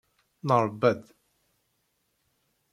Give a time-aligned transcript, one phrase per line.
[0.47, 1.03] Nerba-d.